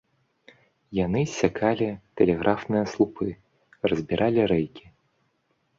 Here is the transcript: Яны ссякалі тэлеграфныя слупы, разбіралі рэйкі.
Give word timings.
Яны 0.99 1.21
ссякалі 1.33 1.89
тэлеграфныя 2.21 2.83
слупы, 2.95 3.27
разбіралі 3.95 4.41
рэйкі. 4.55 4.85